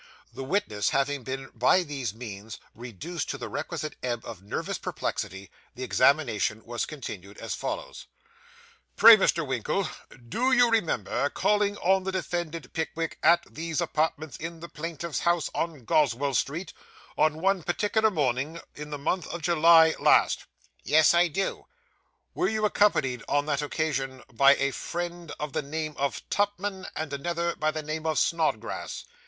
The 0.33 0.43
witness 0.43 0.89
having 0.89 1.23
been 1.23 1.51
by 1.53 1.83
these 1.83 2.11
means 2.11 2.57
reduced 2.73 3.29
to 3.29 3.37
the 3.37 3.47
requisite 3.47 3.97
ebb 4.01 4.25
of 4.25 4.41
nervous 4.41 4.79
perplexity, 4.79 5.51
the 5.75 5.83
examination 5.83 6.65
was 6.65 6.87
continued 6.87 7.37
as 7.37 7.53
follows 7.53 8.07
'Pray, 8.95 9.15
Mr. 9.15 9.45
Winkle, 9.45 9.87
do 10.27 10.51
you 10.53 10.71
remember 10.71 11.29
calling 11.29 11.77
on 11.77 12.03
the 12.03 12.11
defendant 12.11 12.73
Pickwick 12.73 13.19
at 13.21 13.43
these 13.53 13.79
apartments 13.79 14.37
in 14.37 14.59
the 14.59 14.67
plaintiff's 14.67 15.19
house 15.19 15.51
in 15.53 15.85
Goswell 15.85 16.33
Street, 16.33 16.73
on 17.15 17.39
one 17.39 17.61
particular 17.61 18.09
morning, 18.09 18.59
in 18.73 18.89
the 18.89 18.97
month 18.97 19.27
of 19.27 19.43
July 19.43 19.93
last?' 19.99 20.45
'Yes, 20.83 21.13
I 21.13 21.27
do.' 21.27 21.67
'Were 22.33 22.49
you 22.49 22.65
accompanied 22.65 23.23
on 23.27 23.45
that 23.45 23.61
occasion 23.61 24.23
by 24.33 24.55
a 24.55 24.71
friend 24.71 25.31
of 25.39 25.53
the 25.53 25.61
name 25.61 25.93
of 25.95 26.27
Tupman, 26.31 26.87
and 26.95 27.13
another 27.13 27.55
by 27.55 27.69
the 27.69 27.83
name 27.83 28.07
of 28.07 28.17
Snodgrass? 28.17 29.05